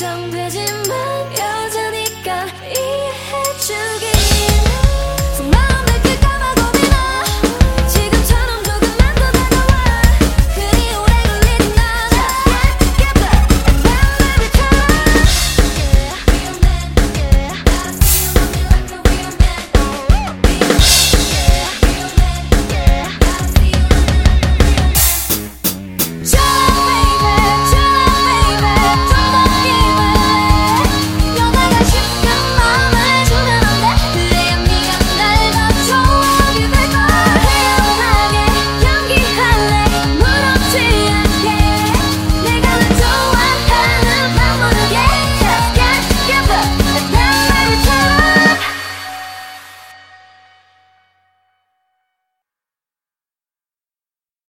[0.00, 0.79] 想贴近。